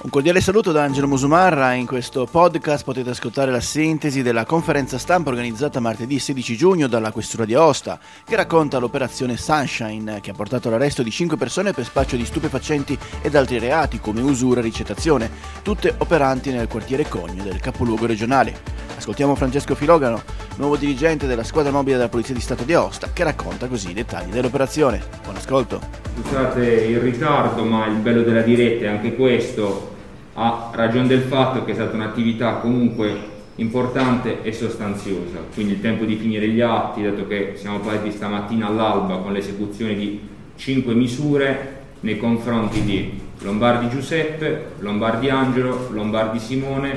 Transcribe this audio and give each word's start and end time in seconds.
Un 0.00 0.10
cordiale 0.10 0.40
saluto 0.40 0.70
da 0.70 0.84
Angelo 0.84 1.08
Musumarra. 1.08 1.72
In 1.72 1.84
questo 1.84 2.24
podcast 2.24 2.84
potete 2.84 3.10
ascoltare 3.10 3.50
la 3.50 3.58
sintesi 3.58 4.22
della 4.22 4.44
conferenza 4.44 4.96
stampa 4.96 5.30
organizzata 5.30 5.80
martedì 5.80 6.20
16 6.20 6.56
giugno 6.56 6.86
dalla 6.86 7.10
Questura 7.10 7.44
di 7.44 7.54
Aosta, 7.54 7.98
che 8.24 8.36
racconta 8.36 8.78
l'operazione 8.78 9.36
Sunshine, 9.36 10.20
che 10.20 10.30
ha 10.30 10.34
portato 10.34 10.68
all'arresto 10.68 11.02
di 11.02 11.10
5 11.10 11.36
persone 11.36 11.72
per 11.72 11.84
spaccio 11.84 12.14
di 12.14 12.24
stupefacenti 12.24 12.96
ed 13.22 13.34
altri 13.34 13.58
reati 13.58 13.98
come 13.98 14.20
usura 14.20 14.60
e 14.60 14.62
ricettazione, 14.62 15.28
tutte 15.62 15.92
operanti 15.98 16.52
nel 16.52 16.68
quartiere 16.68 17.08
Cogno 17.08 17.42
del 17.42 17.58
capoluogo 17.58 18.06
regionale. 18.06 18.86
Ascoltiamo 18.96 19.34
Francesco 19.34 19.74
Filogano, 19.74 20.22
nuovo 20.58 20.76
dirigente 20.76 21.26
della 21.26 21.44
squadra 21.44 21.72
mobile 21.72 21.96
della 21.96 22.08
Polizia 22.08 22.34
di 22.34 22.40
Stato 22.40 22.62
di 22.62 22.72
Aosta, 22.72 23.10
che 23.12 23.24
racconta 23.24 23.66
così 23.66 23.90
i 23.90 23.94
dettagli 23.94 24.30
dell'operazione. 24.30 25.02
Buon 25.24 25.36
ascolto. 25.36 25.80
Scusate 26.20 26.64
il 26.64 26.98
ritardo, 26.98 27.64
ma 27.64 27.86
il 27.86 27.96
bello 27.96 28.22
della 28.22 28.42
diretta 28.42 28.86
è 28.86 28.88
anche 28.88 29.14
questo 29.14 29.94
ha 30.40 30.70
ragione 30.72 31.08
del 31.08 31.22
fatto 31.22 31.64
che 31.64 31.72
è 31.72 31.74
stata 31.74 31.96
un'attività 31.96 32.54
comunque 32.54 33.36
importante 33.56 34.42
e 34.42 34.52
sostanziosa, 34.52 35.38
quindi 35.52 35.72
il 35.72 35.80
tempo 35.80 36.04
di 36.04 36.14
finire 36.14 36.46
gli 36.46 36.60
atti, 36.60 37.02
dato 37.02 37.26
che 37.26 37.54
siamo 37.56 37.80
partiti 37.80 38.14
stamattina 38.14 38.68
all'alba 38.68 39.16
con 39.16 39.32
l'esecuzione 39.32 39.96
di 39.96 40.20
5 40.54 40.94
misure 40.94 41.76
nei 42.00 42.16
confronti 42.18 42.82
di 42.84 43.20
Lombardi 43.40 43.88
Giuseppe, 43.88 44.66
Lombardi 44.78 45.28
Angelo, 45.28 45.88
Lombardi 45.90 46.38
Simone, 46.38 46.96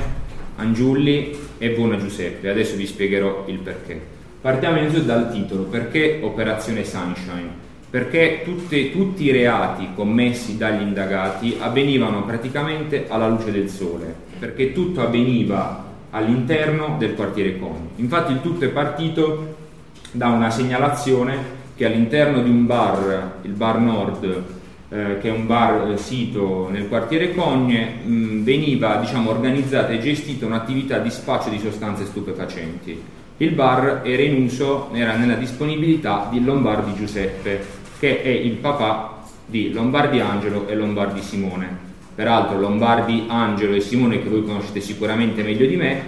Angiulli 0.58 1.36
e 1.58 1.70
Buona 1.72 1.98
Giuseppe. 1.98 2.48
Adesso 2.50 2.76
vi 2.76 2.86
spiegherò 2.86 3.46
il 3.48 3.58
perché. 3.58 4.00
Partiamo 4.40 4.78
innanzitutto 4.78 5.08
dal 5.08 5.32
titolo, 5.32 5.64
perché 5.64 6.20
Operazione 6.22 6.84
Sunshine? 6.84 7.70
Perché 7.92 8.42
tutte, 8.46 8.90
tutti 8.90 9.26
i 9.26 9.32
reati 9.32 9.90
commessi 9.94 10.58
dagli 10.58 10.82
indagati 10.82 11.58
avvenivano 11.60 12.24
praticamente 12.24 13.06
alla 13.10 13.28
luce 13.28 13.52
del 13.52 13.68
sole, 13.68 14.16
perché 14.40 14.72
tutto 14.72 15.02
avveniva 15.02 15.90
all'interno 16.12 16.96
del 16.98 17.16
quartiere 17.16 17.60
Coni. 17.60 17.90
Infatti 17.98 18.32
il 18.32 18.42
tutto 18.42 18.64
è 18.64 18.70
partito 18.70 19.56
da 20.12 20.30
una 20.30 20.50
segnalazione 20.50 21.60
che 21.76 21.86
all'interno 21.86 22.42
di 22.42 22.50
un 22.50 22.66
bar, 22.66 23.40
il 23.42 23.52
Bar 23.52 23.80
Nord, 23.80 24.44
eh, 24.88 25.18
che 25.20 25.28
è 25.28 25.32
un 25.32 25.46
bar 25.46 25.92
eh, 25.92 25.98
sito 25.98 26.70
nel 26.72 26.88
quartiere 26.88 27.34
Cogne, 27.34 28.00
veniva 28.06 28.96
diciamo, 28.96 29.32
organizzata 29.32 29.92
e 29.92 30.00
gestita 30.00 30.46
un'attività 30.46 31.00
di 31.00 31.10
spaccio 31.10 31.50
di 31.50 31.60
sostanze 31.60 32.06
stupefacenti. 32.06 33.02
Il 33.38 33.52
bar 33.52 34.02
era 34.06 34.22
in 34.22 34.44
uso, 34.44 34.90
era 34.94 35.18
nella 35.18 35.34
disponibilità 35.36 36.28
di 36.32 36.44
Lombardi 36.44 36.94
Giuseppe, 36.94 37.80
che 38.02 38.22
è 38.24 38.30
il 38.30 38.54
papà 38.54 39.22
di 39.46 39.72
Lombardi 39.72 40.20
Angelo 40.20 40.68
e 40.68 40.74
Lombardi 40.74 41.22
Simone. 41.22 41.78
Peraltro 42.16 42.60
Lombardi 42.60 43.26
Angelo 43.28 43.76
e 43.76 43.80
Simone, 43.80 44.24
che 44.24 44.28
voi 44.28 44.44
conoscete 44.44 44.82
sicuramente 44.82 45.44
meglio 45.44 45.68
di 45.68 45.76
me, 45.76 46.04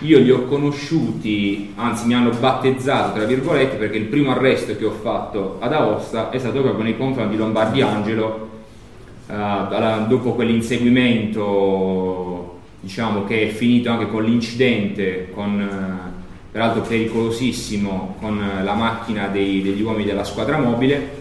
io 0.00 0.18
li 0.18 0.30
ho 0.30 0.44
conosciuti, 0.44 1.72
anzi 1.76 2.06
mi 2.06 2.12
hanno 2.12 2.32
battezzato, 2.38 3.14
tra 3.14 3.24
virgolette, 3.24 3.76
perché 3.76 3.96
il 3.96 4.04
primo 4.04 4.32
arresto 4.32 4.76
che 4.76 4.84
ho 4.84 4.90
fatto 4.90 5.56
ad 5.60 5.72
Aosta 5.72 6.28
è 6.28 6.38
stato 6.38 6.60
proprio 6.60 6.84
nei 6.84 6.98
confronti 6.98 7.30
di 7.30 7.38
Lombardi 7.38 7.80
Angelo, 7.80 8.48
eh, 9.26 10.04
dopo 10.08 10.34
quell'inseguimento 10.34 12.58
diciamo, 12.80 13.24
che 13.24 13.44
è 13.44 13.48
finito 13.48 13.90
anche 13.90 14.10
con 14.10 14.24
l'incidente, 14.24 15.30
con, 15.32 15.58
eh, 15.58 16.10
peraltro 16.52 16.82
pericolosissimo, 16.82 18.16
con 18.20 18.38
la 18.62 18.74
macchina 18.74 19.28
dei, 19.28 19.62
degli 19.62 19.80
uomini 19.80 20.04
della 20.04 20.24
squadra 20.24 20.58
mobile 20.58 21.20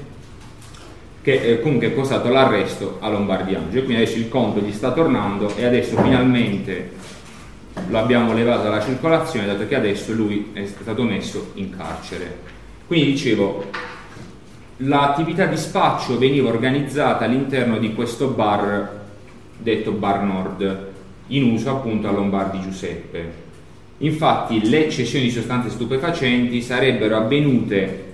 che 1.22 1.34
eh, 1.34 1.62
comunque 1.62 1.88
è 1.88 1.96
costato 1.96 2.30
l'arresto 2.30 2.98
a 3.00 3.10
Lombardiangio 3.10 3.78
e 3.78 3.84
quindi 3.84 4.04
adesso 4.04 4.18
il 4.18 4.30
conto 4.30 4.60
gli 4.60 4.72
sta 4.72 4.92
tornando 4.92 5.56
e 5.56 5.66
adesso 5.66 6.02
finalmente 6.02 6.92
lo 7.88 7.98
abbiamo 7.98 8.34
levato 8.34 8.64
dalla 8.64 8.82
circolazione 8.82 9.46
dato 9.46 9.68
che 9.68 9.76
adesso 9.76 10.14
lui 10.14 10.52
è 10.54 10.66
stato 10.66 11.04
messo 11.04 11.52
in 11.56 11.76
carcere. 11.76 12.58
Quindi 12.88 13.12
dicevo, 13.12 13.66
l'attività 14.78 15.46
di 15.46 15.58
spaccio 15.58 16.18
veniva 16.18 16.50
organizzata 16.50 17.26
all'interno 17.26 17.78
di 17.78 17.94
questo 17.94 18.28
bar 18.30 18.98
detto 19.62 19.92
Bar 19.92 20.24
Nord, 20.24 20.88
in 21.28 21.52
uso 21.52 21.70
appunto 21.70 22.08
a 22.08 22.12
Lombardi 22.12 22.62
Giuseppe. 22.62 23.48
Infatti 23.98 24.70
le 24.70 24.90
cessioni 24.90 25.26
di 25.26 25.32
sostanze 25.32 25.70
stupefacenti 25.70 26.62
sarebbero 26.62 27.18
avvenute 27.18 28.06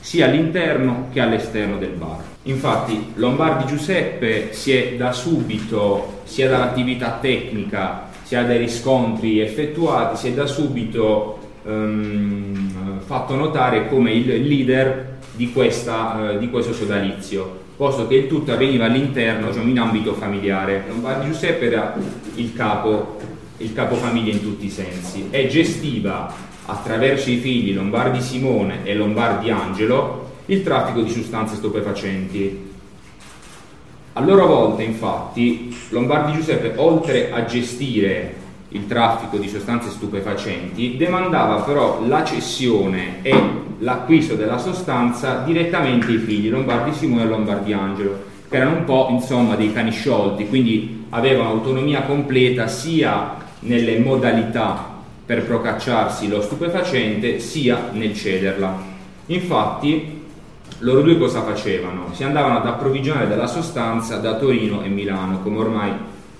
sia 0.00 0.26
all'interno 0.26 1.08
che 1.12 1.20
all'esterno 1.20 1.76
del 1.76 1.90
bar. 1.90 2.29
Infatti 2.44 3.12
Lombardi 3.14 3.66
Giuseppe 3.66 4.52
si 4.52 4.72
è 4.72 4.94
da 4.96 5.12
subito, 5.12 6.20
sia 6.24 6.48
dall'attività 6.48 7.18
tecnica 7.20 8.08
sia 8.30 8.44
dai 8.44 8.58
riscontri 8.58 9.40
effettuati, 9.40 10.16
si 10.16 10.28
è 10.28 10.32
da 10.32 10.46
subito 10.46 11.38
um, 11.64 13.00
fatto 13.04 13.34
notare 13.34 13.88
come 13.88 14.12
il 14.12 14.46
leader 14.46 15.18
di, 15.32 15.50
questa, 15.50 16.14
uh, 16.14 16.38
di, 16.38 16.48
questo 16.48 16.72
sodalizio, 16.72 17.58
posto 17.76 18.06
che 18.06 18.14
il 18.14 18.26
tutto 18.28 18.52
avveniva 18.52 18.84
all'interno, 18.84 19.48
diciamo, 19.48 19.68
in 19.68 19.80
ambito 19.80 20.14
familiare. 20.14 20.84
Lombardi 20.86 21.26
Giuseppe 21.26 21.66
era 21.66 21.96
il 22.36 22.54
capo, 22.54 23.18
il 23.56 23.72
capofamiglia 23.72 24.30
in 24.30 24.42
tutti 24.42 24.66
i 24.66 24.70
sensi 24.70 25.26
e 25.30 25.48
gestiva 25.48 26.32
attraverso 26.66 27.30
i 27.30 27.38
figli 27.38 27.74
Lombardi 27.74 28.20
Simone 28.20 28.84
e 28.84 28.94
Lombardi 28.94 29.50
Angelo 29.50 30.29
il 30.50 30.64
traffico 30.64 31.00
di 31.00 31.10
sostanze 31.10 31.54
stupefacenti. 31.54 32.68
A 34.14 34.20
loro 34.20 34.46
volta, 34.46 34.82
infatti, 34.82 35.74
Lombardi 35.90 36.32
Giuseppe, 36.32 36.72
oltre 36.76 37.30
a 37.32 37.44
gestire 37.44 38.34
il 38.70 38.86
traffico 38.88 39.36
di 39.36 39.48
sostanze 39.48 39.90
stupefacenti, 39.90 40.96
demandava 40.96 41.62
però 41.62 42.04
la 42.04 42.24
cessione 42.24 43.22
e 43.22 43.32
l'acquisto 43.78 44.34
della 44.34 44.58
sostanza 44.58 45.42
direttamente 45.46 46.06
ai 46.08 46.18
figli 46.18 46.50
Lombardi 46.50 46.92
Simone 46.94 47.22
e 47.22 47.26
Lombardi 47.26 47.72
Angelo, 47.72 48.24
che 48.48 48.56
erano 48.56 48.78
un 48.78 48.84
po' 48.84 49.06
insomma 49.10 49.54
dei 49.54 49.72
cani 49.72 49.92
sciolti, 49.92 50.48
quindi 50.48 51.04
avevano 51.10 51.50
autonomia 51.50 52.02
completa 52.02 52.66
sia 52.66 53.36
nelle 53.60 54.00
modalità 54.00 54.98
per 55.24 55.44
procacciarsi 55.44 56.26
lo 56.26 56.42
stupefacente 56.42 57.38
sia 57.38 57.90
nel 57.92 58.16
cederla. 58.16 58.88
Infatti 59.26 60.18
loro 60.80 61.02
due 61.02 61.18
cosa 61.18 61.42
facevano? 61.42 62.08
Si 62.12 62.24
andavano 62.24 62.58
ad 62.58 62.66
approvvigionare 62.66 63.28
della 63.28 63.46
sostanza 63.46 64.16
da 64.16 64.36
Torino 64.36 64.82
e 64.82 64.88
Milano, 64.88 65.40
come 65.40 65.58
ormai 65.58 65.92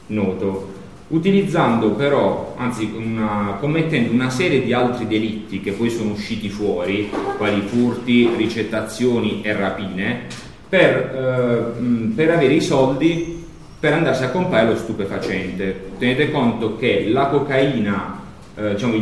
noto, 0.07 0.79
utilizzando 1.09 1.91
però, 1.91 2.55
anzi 2.57 2.93
una, 2.97 3.57
commettendo 3.61 4.13
una 4.13 4.31
serie 4.31 4.63
di 4.63 4.73
altri 4.73 5.07
delitti 5.07 5.61
che 5.61 5.73
poi 5.73 5.91
sono 5.91 6.13
usciti 6.13 6.49
fuori, 6.49 7.11
quali 7.37 7.61
furti, 7.63 8.31
ricettazioni 8.37 9.43
e 9.43 9.53
rapine, 9.53 10.27
per, 10.69 11.75
eh, 11.79 11.83
per 12.15 12.31
avere 12.31 12.55
i 12.55 12.61
soldi 12.61 13.39
per 13.81 13.95
andarsi 13.95 14.25
a 14.25 14.31
comprare 14.31 14.69
lo 14.69 14.77
stupefacente. 14.77 15.93
Tenete 15.99 16.31
conto 16.31 16.77
che 16.77 17.09
la 17.09 17.27
cocaina, 17.27 18.21
eh, 18.55 18.75
diciamo, 18.75 18.95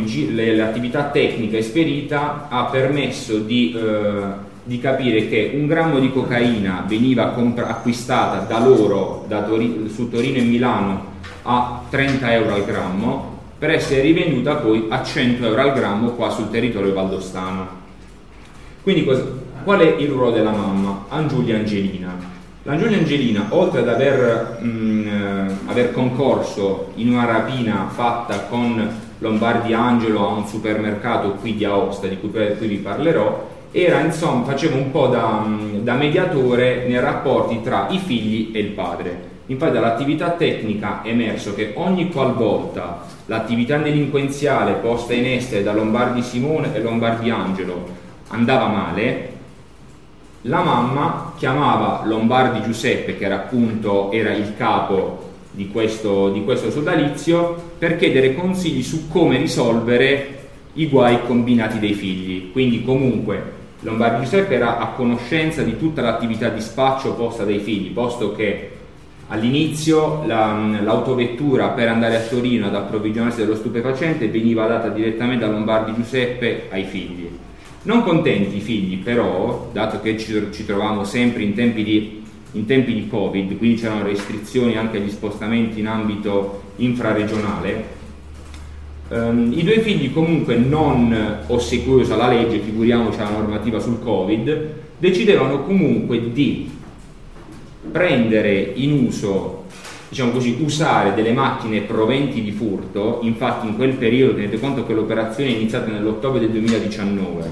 l'attività 0.55 1.09
tecnica 1.09 1.57
esperita 1.57 2.47
ha 2.49 2.65
permesso 2.65 3.39
di 3.39 3.75
eh, 3.75 4.47
di 4.63 4.79
capire 4.79 5.27
che 5.27 5.51
un 5.53 5.67
grammo 5.67 5.99
di 5.99 6.11
cocaina 6.11 6.83
veniva 6.87 7.29
compra- 7.29 7.67
acquistata 7.67 8.39
da 8.39 8.59
loro 8.59 9.25
da 9.27 9.43
Tor- 9.43 9.89
su 9.89 10.09
Torino 10.09 10.37
e 10.37 10.41
Milano 10.41 11.05
a 11.43 11.81
30 11.89 12.33
euro 12.33 12.53
al 12.53 12.65
grammo 12.65 13.37
per 13.57 13.71
essere 13.71 14.01
rivenduta 14.01 14.55
poi 14.55 14.85
a 14.89 15.03
100 15.03 15.45
euro 15.45 15.61
al 15.61 15.73
grammo 15.73 16.11
qua 16.11 16.29
sul 16.29 16.49
territorio 16.49 16.93
valdostano. 16.93 17.67
Quindi 18.81 19.03
cosa, 19.03 19.25
qual 19.63 19.81
è 19.81 19.95
il 19.97 20.07
ruolo 20.07 20.31
della 20.31 20.51
mamma? 20.51 21.05
Angiulia 21.09 21.57
Angelina. 21.57 22.37
L'Angiulia 22.63 22.97
Angelina, 22.97 23.47
oltre 23.49 23.79
ad 23.81 23.89
aver, 23.89 24.59
mh, 24.61 24.67
mm, 24.67 25.07
eh, 25.07 25.55
aver 25.67 25.91
concorso 25.91 26.91
in 26.95 27.09
una 27.09 27.25
rapina 27.25 27.87
fatta 27.89 28.41
con 28.43 28.89
Lombardi 29.19 29.73
Angelo 29.73 30.27
a 30.27 30.33
un 30.33 30.45
supermercato 30.45 31.31
qui 31.35 31.55
di 31.55 31.65
Aosta, 31.65 32.07
di 32.07 32.19
cui, 32.19 32.29
cui 32.29 32.67
vi 32.67 32.77
parlerò, 32.77 33.47
era 33.71 33.99
insomma, 34.01 34.45
faceva 34.45 34.75
un 34.77 34.89
po' 34.91 35.07
da, 35.07 35.45
da, 35.81 35.93
mediatore 35.93 36.87
nei 36.87 36.99
rapporti 36.99 37.61
tra 37.61 37.87
i 37.89 37.99
figli 37.99 38.51
e 38.53 38.59
il 38.59 38.69
padre. 38.69 39.27
Infatti 39.45 39.73
dall'attività 39.73 40.31
tecnica 40.31 41.01
è 41.01 41.09
emerso 41.09 41.53
che 41.53 41.73
ogni 41.75 42.09
qualvolta 42.11 43.05
l'attività 43.25 43.77
delinquenziale 43.77 44.73
posta 44.73 45.13
in 45.13 45.25
essere 45.25 45.63
da 45.63 45.73
Lombardi 45.73 46.21
Simone 46.21 46.73
e 46.73 46.81
Lombardi 46.81 47.29
Angelo 47.29 47.87
andava 48.29 48.67
male, 48.67 49.27
la 50.43 50.61
mamma 50.61 51.33
chiamava 51.37 52.05
Lombardi 52.05 52.61
Giuseppe, 52.61 53.17
che 53.17 53.25
era 53.25 53.35
appunto 53.35 54.11
era 54.11 54.31
il 54.31 54.55
capo 54.55 55.27
di 55.51 55.67
questo, 55.69 56.29
di 56.29 56.43
questo 56.43 56.71
sodalizio, 56.71 57.71
per 57.77 57.97
chiedere 57.97 58.35
consigli 58.35 58.81
su 58.81 59.09
come 59.09 59.37
risolvere 59.37 60.37
i 60.73 60.87
guai 60.87 61.19
combinati 61.25 61.79
dei 61.79 61.93
figli. 61.93 62.51
Quindi 62.51 62.83
comunque 62.83 63.57
Lombardi 63.81 64.23
Giuseppe 64.23 64.55
era 64.55 64.79
a 64.79 64.87
conoscenza 64.87 65.63
di 65.63 65.77
tutta 65.77 66.01
l'attività 66.01 66.49
di 66.49 66.61
spaccio 66.61 67.13
posta 67.13 67.43
dai 67.43 67.59
figli, 67.59 67.91
posto 67.91 68.33
che 68.33 68.77
All'inizio 69.31 70.25
la, 70.25 70.79
l'autovettura 70.81 71.69
per 71.69 71.87
andare 71.87 72.15
a 72.15 72.21
Torino 72.21 72.65
ad 72.65 72.73
approvvigionarsi 72.73 73.41
dello 73.41 73.55
stupefacente 73.55 74.27
veniva 74.27 74.65
data 74.65 74.89
direttamente 74.89 75.45
da 75.45 75.51
Lombardi 75.51 75.93
Giuseppe 75.93 76.63
ai 76.71 76.83
figli. 76.83 77.29
Non 77.83 78.01
contenti 78.01 78.57
i 78.57 78.61
figli 78.61 78.97
però, 78.97 79.69
dato 79.71 80.01
che 80.01 80.17
ci, 80.17 80.47
ci 80.51 80.65
trovavamo 80.65 81.03
sempre 81.03 81.43
in 81.43 81.53
tempi, 81.53 81.83
di, 81.83 82.23
in 82.53 82.65
tempi 82.65 82.91
di 82.91 83.07
Covid, 83.07 83.55
quindi 83.55 83.79
c'erano 83.79 84.03
restrizioni 84.03 84.75
anche 84.75 84.97
agli 84.97 85.11
spostamenti 85.11 85.79
in 85.79 85.87
ambito 85.87 86.63
infraregionale, 86.77 87.97
Um, 89.11 89.51
I 89.55 89.63
due 89.63 89.79
figli 89.79 90.13
comunque 90.13 90.55
non 90.55 91.39
ossequiosi 91.47 92.11
alla 92.11 92.27
legge, 92.27 92.59
figuriamoci 92.59 93.17
la 93.17 93.29
normativa 93.29 93.79
sul 93.79 93.99
Covid, 93.99 94.73
decidevano 94.99 95.63
comunque 95.63 96.31
di 96.31 96.69
prendere 97.91 98.71
in 98.75 99.07
uso, 99.07 99.65
diciamo 100.09 100.31
così, 100.31 100.57
usare 100.61 101.15
delle 101.15 101.33
macchine 101.33 101.81
proventi 101.81 102.43
di 102.43 102.51
furto, 102.51 103.19
infatti 103.23 103.65
in 103.65 103.77
quel 103.77 103.93
periodo 103.93 104.35
tenete 104.35 104.59
conto 104.59 104.85
che 104.85 104.93
l'operazione 104.93 105.49
è 105.49 105.55
iniziata 105.55 105.89
nell'ottobre 105.89 106.41
del 106.41 106.51
2019, 106.51 107.49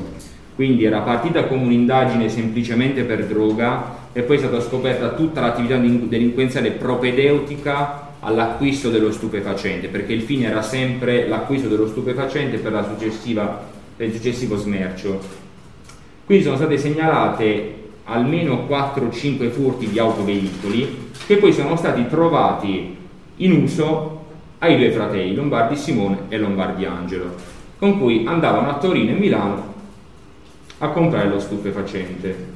quindi 0.54 0.86
era 0.86 1.00
partita 1.00 1.46
come 1.46 1.64
un'indagine 1.64 2.30
semplicemente 2.30 3.02
per 3.02 3.26
droga 3.26 3.96
e 4.14 4.22
poi 4.22 4.36
è 4.36 4.40
stata 4.40 4.62
scoperta 4.62 5.10
tutta 5.14 5.42
l'attività 5.42 5.78
delinquenziale 5.78 6.70
propedeutica 6.72 8.07
all'acquisto 8.22 8.90
dello 8.90 9.12
stupefacente, 9.12 9.88
perché 9.88 10.14
il 10.14 10.22
fine 10.22 10.48
era 10.48 10.62
sempre 10.62 11.28
l'acquisto 11.28 11.68
dello 11.68 11.88
stupefacente 11.88 12.58
per, 12.58 12.72
per 13.96 14.08
il 14.08 14.14
successivo 14.14 14.58
smercio. 14.58 15.20
Quindi 16.26 16.44
sono 16.44 16.58
state 16.58 16.78
segnalate 16.78 17.76
almeno 18.06 18.66
4-5 18.70 19.50
furti 19.50 19.90
di 19.90 20.00
autoveicoli 20.00 21.12
che 21.26 21.38
poi 21.38 21.52
sono 21.52 21.76
stati 21.76 22.08
trovati 22.08 22.96
in 23.38 23.52
uso 23.52 24.26
ai 24.60 24.78
due 24.78 24.92
fratelli, 24.92 25.36
Lombardi 25.36 25.76
Simone 25.76 26.20
e 26.30 26.38
Lombardi 26.38 26.86
Angelo, 26.86 27.36
con 27.78 28.00
cui 28.00 28.26
andavano 28.26 28.70
a 28.70 28.78
Torino 28.78 29.12
e 29.12 29.20
Milano 29.20 29.74
a 30.80 30.90
comprare 30.90 31.30
lo 31.30 31.40
stupefacente. 31.40 32.56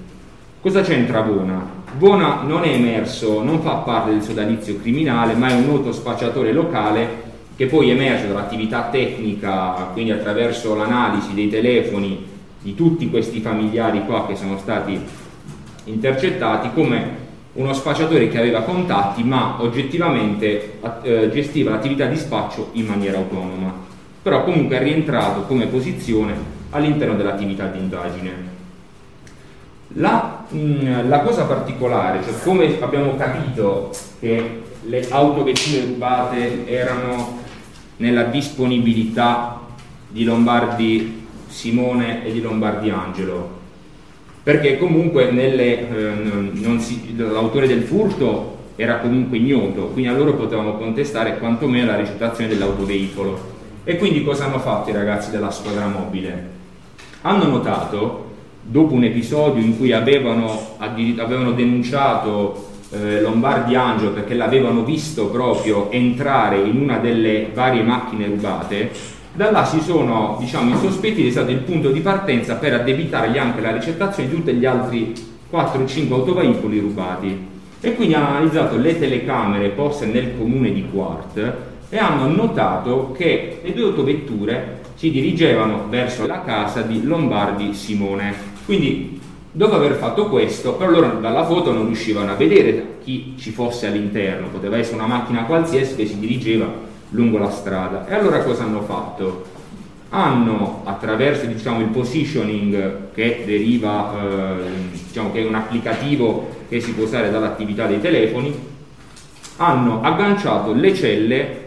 Cosa 0.61 0.81
c'entra 0.81 1.21
Bona? 1.21 1.80
Bona 1.97 2.41
non 2.43 2.63
è 2.63 2.69
emerso, 2.69 3.43
non 3.43 3.61
fa 3.61 3.75
parte 3.75 4.11
del 4.11 4.21
sodalizio 4.21 4.79
criminale, 4.79 5.33
ma 5.33 5.49
è 5.49 5.53
un 5.53 5.65
noto 5.65 5.91
spacciatore 5.91 6.53
locale 6.53 7.29
che 7.57 7.65
poi 7.65 7.89
emerge 7.89 8.27
dall'attività 8.27 8.87
tecnica, 8.89 9.89
quindi 9.91 10.11
attraverso 10.11 10.73
l'analisi 10.73 11.33
dei 11.33 11.49
telefoni 11.49 12.25
di 12.61 12.75
tutti 12.75 13.09
questi 13.09 13.41
familiari 13.41 14.05
qua 14.05 14.25
che 14.25 14.35
sono 14.35 14.57
stati 14.57 14.99
intercettati, 15.85 16.69
come 16.73 17.19
uno 17.53 17.73
spacciatore 17.73 18.29
che 18.29 18.39
aveva 18.39 18.61
contatti 18.61 19.23
ma 19.23 19.61
oggettivamente 19.61 20.79
eh, 21.01 21.29
gestiva 21.31 21.71
l'attività 21.71 22.05
di 22.05 22.15
spaccio 22.15 22.69
in 22.73 22.85
maniera 22.85 23.17
autonoma, 23.17 23.73
però 24.21 24.45
comunque 24.45 24.77
è 24.77 24.83
rientrato 24.83 25.41
come 25.41 25.65
posizione 25.65 26.33
all'interno 26.69 27.15
dell'attività 27.15 27.65
di 27.67 27.79
indagine. 27.79 28.50
La, 29.93 30.45
mh, 30.47 30.57
mm, 30.57 31.09
la, 31.09 31.19
cosa 31.19 31.43
particolare, 31.43 32.23
cioè 32.23 32.33
come 32.43 32.79
abbiamo 32.81 33.15
capito 33.17 33.91
che 34.19 34.61
le 34.83 35.07
autovetture 35.09 35.85
rubate 35.85 36.67
erano 36.67 37.39
nella 37.97 38.23
disponibilità 38.23 39.59
di 40.07 40.23
Lombardi 40.23 41.27
Simone 41.47 42.25
e 42.25 42.31
di 42.31 42.41
Lombardi 42.41 42.89
Angelo, 42.89 43.59
perché 44.43 44.77
comunque 44.77 45.31
nelle, 45.31 45.89
eh, 45.89 46.79
si, 46.79 47.15
l'autore 47.17 47.67
del 47.67 47.83
furto 47.83 48.59
era 48.75 48.97
comunque 48.99 49.37
ignoto, 49.37 49.87
quindi 49.87 50.09
a 50.09 50.15
loro 50.15 50.33
potevamo 50.33 50.77
contestare 50.77 51.37
quantomeno 51.37 51.91
la 51.91 51.97
ricettazione 51.97 52.49
dell'autoveicolo. 52.49 53.49
E 53.83 53.97
quindi 53.97 54.23
cosa 54.23 54.45
hanno 54.45 54.59
fatto 54.59 54.89
i 54.89 54.93
ragazzi 54.93 55.31
della 55.31 55.51
squadra 55.51 55.87
mobile? 55.87 56.49
Hanno 57.21 57.45
notato 57.45 58.30
dopo 58.71 58.93
un 58.93 59.03
episodio 59.03 59.61
in 59.61 59.77
cui 59.77 59.91
avevano, 59.91 60.75
avevano 60.77 61.51
denunciato 61.51 62.69
eh, 62.91 63.19
Lombardi 63.19 63.75
Angelo 63.75 64.11
perché 64.11 64.33
l'avevano 64.33 64.85
visto 64.85 65.27
proprio 65.27 65.91
entrare 65.91 66.59
in 66.59 66.79
una 66.79 66.97
delle 66.97 67.49
varie 67.53 67.83
macchine 67.83 68.27
rubate, 68.27 68.91
da 69.33 69.51
là 69.51 69.65
si 69.65 69.81
sono 69.81 70.37
diciamo, 70.39 70.71
insospettiti, 70.71 71.27
è 71.27 71.31
stato 71.31 71.51
il 71.51 71.57
punto 71.57 71.91
di 71.91 71.99
partenza 71.99 72.55
per 72.55 72.73
addebitargli 72.73 73.37
anche 73.37 73.59
la 73.59 73.71
ricettazione 73.71 74.29
di 74.29 74.35
tutti 74.35 74.53
gli 74.53 74.65
altri 74.65 75.13
4-5 75.51 76.13
autoveicoli 76.13 76.79
rubati. 76.79 77.49
E 77.81 77.95
quindi 77.95 78.13
hanno 78.13 78.27
analizzato 78.27 78.77
le 78.77 78.97
telecamere 78.97 79.69
poste 79.69 80.05
nel 80.05 80.37
comune 80.37 80.71
di 80.71 80.85
Quart 80.89 81.53
e 81.89 81.97
hanno 81.97 82.27
notato 82.27 83.11
che 83.17 83.59
le 83.63 83.73
due 83.73 83.85
autovetture 83.85 84.79
si 84.95 85.11
dirigevano 85.11 85.87
verso 85.89 86.25
la 86.25 86.41
casa 86.43 86.81
di 86.83 87.03
Lombardi 87.03 87.73
Simone. 87.73 88.50
Quindi, 88.65 89.19
dopo 89.51 89.75
aver 89.75 89.93
fatto 89.93 90.27
questo, 90.27 90.73
però 90.73 90.91
loro 90.91 91.19
dalla 91.19 91.45
foto 91.45 91.73
non 91.73 91.85
riuscivano 91.85 92.31
a 92.31 92.35
vedere 92.35 92.97
chi 93.03 93.35
ci 93.37 93.51
fosse 93.51 93.87
all'interno, 93.87 94.47
poteva 94.47 94.77
essere 94.77 94.95
una 94.95 95.07
macchina 95.07 95.43
qualsiasi 95.43 95.95
che 95.95 96.05
si 96.05 96.19
dirigeva 96.19 96.67
lungo 97.09 97.37
la 97.37 97.49
strada. 97.49 98.07
E 98.07 98.13
allora 98.13 98.43
cosa 98.43 98.63
hanno 98.63 98.81
fatto? 98.81 99.45
Hanno 100.09 100.81
attraverso 100.83 101.45
diciamo, 101.45 101.79
il 101.79 101.87
positioning 101.87 103.13
che 103.13 103.43
deriva, 103.45 104.13
eh, 104.13 104.63
diciamo, 105.07 105.31
che 105.31 105.41
è 105.41 105.45
un 105.45 105.55
applicativo 105.55 106.49
che 106.67 106.79
si 106.79 106.93
può 106.93 107.03
usare 107.03 107.31
dall'attività 107.31 107.85
dei 107.85 107.99
telefoni, 107.99 108.53
hanno 109.57 110.01
agganciato 110.01 110.73
le 110.73 110.93
celle, 110.95 111.59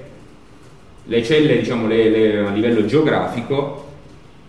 le 1.05 1.23
celle 1.23 1.58
diciamo, 1.58 1.87
le, 1.87 2.08
le, 2.08 2.38
a 2.46 2.50
livello 2.50 2.85
geografico 2.87 3.83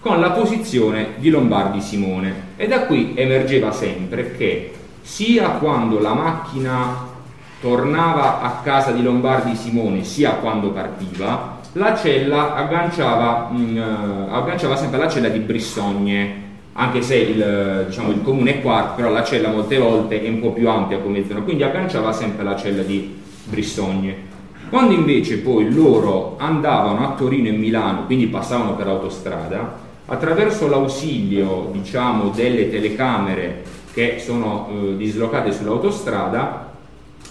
con 0.06 0.20
la 0.20 0.30
posizione 0.30 1.16
di 1.16 1.32
Lombardi 1.32 1.82
Simone. 1.82 2.54
E 2.58 2.68
da 2.68 2.82
qui 2.82 3.14
emergeva 3.16 3.72
sempre 3.72 4.36
che 4.38 4.72
sia 5.02 5.50
quando 5.54 6.00
la 6.00 6.14
macchina 6.14 7.08
tornava 7.60 8.40
a 8.40 8.60
casa 8.62 8.92
di 8.92 9.02
Lombardi 9.02 9.56
Simone 9.56 10.04
sia 10.04 10.34
quando 10.34 10.70
partiva 10.70 11.60
la 11.72 11.96
cella 11.96 12.54
agganciava, 12.54 13.50
mh, 13.52 13.58
mm, 13.58 13.78
eh, 13.78 14.28
agganciava 14.30 14.76
sempre 14.76 15.00
la 15.00 15.10
cella 15.10 15.30
di 15.30 15.40
Brissogne 15.40 16.44
anche 16.74 17.02
se 17.02 17.16
il, 17.16 17.86
diciamo, 17.88 18.12
il 18.12 18.22
comune 18.22 18.58
è 18.58 18.62
quarto 18.62 18.98
però 18.98 19.10
la 19.10 19.24
cella 19.24 19.50
molte 19.50 19.80
volte 19.80 20.22
è 20.22 20.30
un 20.30 20.40
po' 20.40 20.52
più 20.52 20.70
ampia 20.70 21.00
come 21.00 21.26
zona 21.26 21.40
quindi 21.40 21.64
agganciava 21.64 22.12
sempre 22.12 22.44
la 22.44 22.56
cella 22.56 22.84
di 22.84 23.22
Brissogne. 23.46 24.34
Quando 24.70 24.94
invece 24.94 25.40
poi 25.40 25.74
loro 25.74 26.36
andavano 26.38 27.08
a 27.08 27.16
Torino 27.16 27.48
e 27.48 27.54
Milano 27.54 28.06
quindi 28.06 28.28
passavano 28.28 28.76
per 28.76 28.88
autostrada 28.88 29.85
attraverso 30.08 30.68
l'ausilio 30.68 31.70
diciamo, 31.72 32.30
delle 32.30 32.70
telecamere 32.70 33.64
che 33.94 34.18
sono 34.20 34.70
eh, 34.70 34.98
dislocate 34.98 35.52
sull'autostrada 35.52 36.74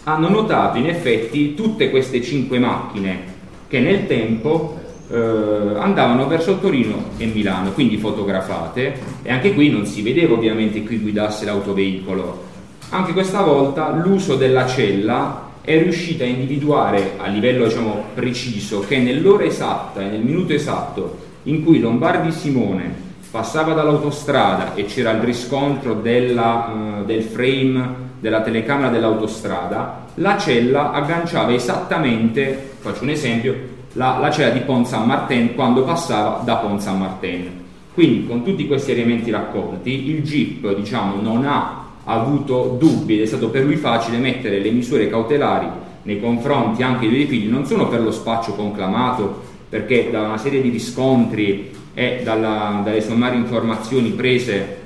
hanno 0.04 0.28
notato 0.28 0.78
in 0.78 0.88
effetti 0.88 1.54
tutte 1.54 1.90
queste 1.90 2.22
cinque 2.22 2.58
macchine 2.58 3.32
che 3.68 3.80
nel 3.80 4.06
tempo 4.06 4.80
eh, 5.08 5.16
andavano 5.16 6.26
verso 6.26 6.58
Torino 6.58 7.10
e 7.16 7.26
Milano, 7.26 7.72
quindi 7.72 7.96
fotografate 7.96 8.98
e 9.22 9.30
anche 9.30 9.54
qui 9.54 9.70
non 9.70 9.86
si 9.86 10.02
vedeva 10.02 10.34
ovviamente 10.34 10.84
chi 10.84 10.98
guidasse 10.98 11.44
l'autoveicolo. 11.44 12.52
Anche 12.90 13.12
questa 13.12 13.42
volta 13.42 13.90
l'uso 13.90 14.36
della 14.36 14.66
cella 14.66 15.52
è 15.62 15.78
riuscita 15.78 16.24
a 16.24 16.26
individuare 16.26 17.14
a 17.16 17.26
livello 17.28 17.66
diciamo, 17.66 18.04
preciso 18.14 18.80
che 18.80 18.98
nell'ora 18.98 19.44
esatta 19.44 20.02
e 20.02 20.08
nel 20.08 20.20
minuto 20.20 20.52
esatto 20.52 21.23
in 21.44 21.64
cui 21.64 21.80
Lombardi 21.80 22.30
Simone 22.32 23.02
passava 23.30 23.72
dall'autostrada 23.72 24.74
e 24.74 24.84
c'era 24.84 25.10
il 25.10 25.20
riscontro 25.20 25.94
della, 25.94 27.00
uh, 27.00 27.04
del 27.04 27.22
frame 27.22 28.02
della 28.20 28.42
telecamera 28.42 28.88
dell'autostrada, 28.88 30.06
la 30.14 30.38
cella 30.38 30.92
agganciava 30.92 31.52
esattamente, 31.52 32.76
faccio 32.78 33.02
un 33.02 33.10
esempio, 33.10 33.54
la, 33.94 34.18
la 34.18 34.30
cella 34.30 34.50
di 34.50 34.60
Pont 34.60 34.86
Saint 34.86 35.04
Martin 35.04 35.54
quando 35.54 35.82
passava 35.82 36.40
da 36.44 36.56
Pont 36.56 36.80
Saint 36.80 36.98
Martin. 36.98 37.62
Quindi 37.92 38.26
con 38.26 38.42
tutti 38.42 38.66
questi 38.66 38.92
elementi 38.92 39.30
raccolti 39.30 40.08
il 40.10 40.22
GIP 40.22 40.74
diciamo, 40.74 41.20
non 41.20 41.44
ha 41.44 41.82
avuto 42.04 42.76
dubbi 42.78 43.16
ed 43.16 43.22
è 43.22 43.26
stato 43.26 43.50
per 43.50 43.64
lui 43.64 43.76
facile 43.76 44.16
mettere 44.16 44.60
le 44.60 44.70
misure 44.70 45.08
cautelari 45.08 45.66
nei 46.02 46.20
confronti 46.20 46.82
anche 46.82 47.08
dei 47.08 47.26
figli, 47.26 47.48
non 47.48 47.66
solo 47.66 47.88
per 47.88 48.00
lo 48.00 48.10
spaccio 48.10 48.52
conclamato 48.52 49.52
perché 49.74 50.08
da 50.08 50.20
una 50.20 50.38
serie 50.38 50.62
di 50.62 50.68
riscontri 50.68 51.72
e 51.94 52.20
dalla, 52.22 52.80
dalle 52.84 53.00
sommarie 53.00 53.40
informazioni 53.40 54.10
prese 54.10 54.82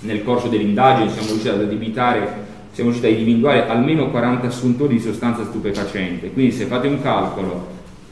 nel 0.00 0.22
corso 0.22 0.48
dell'indagine 0.48 1.08
siamo 1.08 1.28
riusciti 1.28 1.48
ad 1.48 1.62
addebitare 1.62 2.44
siamo 2.72 2.90
riusciti 2.90 3.14
a 3.14 3.18
individuare 3.18 3.66
almeno 3.66 4.10
40 4.10 4.46
assuntori 4.46 4.96
di 4.96 5.00
sostanza 5.00 5.42
stupefacente 5.42 6.32
quindi 6.32 6.52
se 6.52 6.66
fate 6.66 6.86
un 6.86 7.00
calcolo 7.00 7.66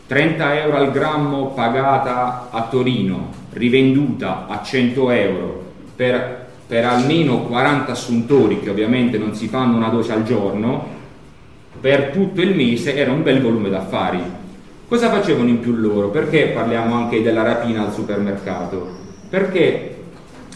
30 0.07 0.63
euro 0.63 0.77
al 0.79 0.93
grammo 0.93 1.49
pagata 1.49 2.49
a 2.51 2.69
Torino 2.71 3.29
rivenduta 3.51 4.47
a 4.47 4.63
100 4.63 5.11
euro 5.11 5.73
per, 5.95 6.47
per 6.67 6.87
almeno 6.87 7.43
40 7.43 7.93
assuntori 7.93 8.61
che 8.61 8.71
ovviamente 8.71 9.19
non 9.19 9.35
si 9.35 9.47
fanno 9.47 9.77
una 9.77 9.89
dose 9.89 10.15
al 10.15 10.25
giorno 10.25 10.87
per 11.83 12.13
tutto 12.13 12.41
il 12.41 12.57
mese 12.57 12.97
era 12.97 13.13
un 13.13 13.23
bel 13.23 13.43
volume 13.43 13.69
d'affari. 13.69 14.43
Cosa 14.87 15.11
facevano 15.11 15.49
in 15.49 15.61
più 15.61 15.73
loro? 15.75 16.11
Perché 16.11 16.49
parliamo 16.49 16.95
anche 16.95 17.23
della 17.23 17.43
rapina 17.43 17.87
al 17.87 17.93
supermercato? 17.93 18.87
Perché 19.29 19.97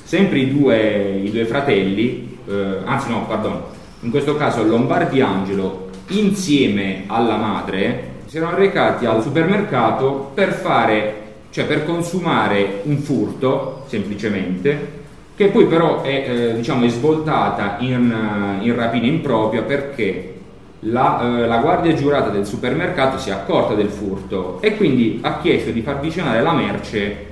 sempre 0.05 0.39
i 0.39 0.53
due, 0.53 1.21
i 1.25 1.31
due 1.31 1.47
fratelli, 1.47 2.39
eh, 2.47 2.77
anzi 2.85 3.11
no, 3.11 3.27
pardon, 3.27 3.61
in 4.01 4.11
questo 4.11 4.37
caso 4.37 4.63
Lombardi 4.63 5.21
Angelo 5.21 5.89
insieme 6.09 7.05
alla 7.07 7.37
madre 7.37 8.17
si 8.27 8.37
erano 8.37 8.57
recati 8.57 9.07
al 9.07 9.23
supermercato 9.23 10.31
per 10.35 10.53
fare, 10.53 11.15
cioè 11.51 11.65
per 11.65 11.85
consumare 11.85 12.83
un 12.85 12.99
furto 12.99 13.85
semplicemente 13.89 14.97
che 15.39 15.47
poi 15.49 15.67
però 15.67 16.03
è, 16.03 16.09
eh, 16.29 16.55
diciamo, 16.57 16.85
è 16.85 16.89
svoltata 16.89 17.77
in, 17.79 18.59
eh, 18.61 18.65
in, 18.65 18.75
rapina 18.75 19.07
impropria 19.07 19.63
perché 19.63 20.38
la, 20.81 21.21
eh, 21.21 21.47
la, 21.47 21.59
guardia 21.59 21.95
giurata 21.95 22.29
del 22.31 22.47
supermercato 22.47 23.19
si 23.19 23.31
è 23.31 23.33
accorta 23.33 23.75
del 23.75 23.89
furto 23.89 24.59
e 24.61 24.77
quindi 24.77 25.19
ha 25.23 25.39
chiesto 25.39 25.71
di 25.71 25.83
far 25.83 25.97
avvicinare 25.97 26.41
la 26.41 26.53
merce 26.53 27.27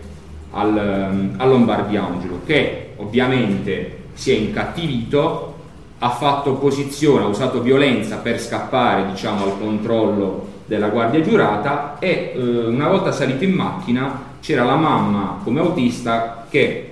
al, 0.50 0.76
ehm, 0.76 1.34
al 1.36 1.48
Lombardi 1.48 1.96
Angelo 1.96 2.40
che 2.44 2.94
ovviamente 2.96 4.04
si 4.14 4.32
è 4.32 4.34
incattivito 4.34 5.54
ha 5.98 6.10
fatto 6.10 6.50
opposizione, 6.50 7.24
ha 7.24 7.28
usato 7.28 7.62
violenza 7.62 8.16
per 8.16 8.40
scappare 8.40 9.06
diciamo, 9.06 9.44
al 9.44 9.58
controllo 9.58 10.54
della 10.66 10.88
guardia 10.88 11.20
giurata 11.22 11.98
e 11.98 12.32
eh, 12.34 12.38
una 12.66 12.88
volta 12.88 13.12
salito 13.12 13.44
in 13.44 13.52
macchina 13.52 14.34
c'era 14.40 14.64
la 14.64 14.74
mamma 14.74 15.40
come 15.42 15.60
autista 15.60 16.46
che 16.50 16.90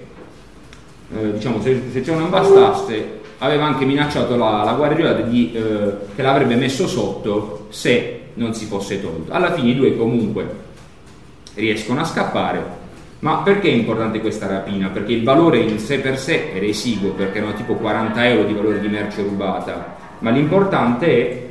eh, 1.14 1.32
diciamo, 1.32 1.60
se, 1.60 1.82
se 1.92 2.02
ciò 2.02 2.14
non 2.14 2.30
bastasse, 2.30 3.20
aveva 3.38 3.64
anche 3.64 3.84
minacciato 3.84 4.36
la, 4.36 4.62
la 4.64 4.72
guardia 4.74 4.96
giurata 4.96 5.20
di, 5.22 5.52
eh, 5.52 5.94
che 6.14 6.22
l'avrebbe 6.22 6.56
messo 6.56 6.86
sotto 6.86 7.66
se 7.70 8.20
non 8.34 8.54
si 8.54 8.66
fosse 8.66 9.00
tolto. 9.00 9.32
Alla 9.32 9.52
fine 9.52 9.70
i 9.70 9.76
due 9.76 9.96
comunque 9.96 10.62
riescono 11.54 12.00
a 12.00 12.04
scappare. 12.04 12.82
Ma 13.20 13.38
perché 13.38 13.68
è 13.68 13.72
importante 13.72 14.20
questa 14.20 14.46
rapina? 14.46 14.88
Perché 14.88 15.12
il 15.12 15.24
valore 15.24 15.58
in 15.58 15.78
sé 15.78 15.98
per 16.00 16.18
sé 16.18 16.52
è 16.52 16.58
resiguo, 16.58 17.12
perché 17.12 17.38
erano 17.38 17.54
tipo 17.54 17.74
40 17.74 18.28
euro 18.28 18.44
di 18.44 18.52
valore 18.52 18.80
di 18.80 18.88
merce 18.88 19.22
rubata, 19.22 19.96
ma 20.18 20.30
l'importante 20.30 21.06
è, 21.06 21.48